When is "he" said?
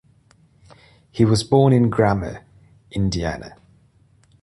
1.11-1.25